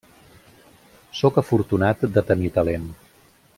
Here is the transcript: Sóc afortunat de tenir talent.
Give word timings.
Sóc 1.19 1.37
afortunat 1.43 2.07
de 2.17 2.25
tenir 2.33 2.53
talent. 2.59 2.91